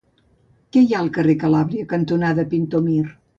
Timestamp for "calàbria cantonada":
1.43-2.47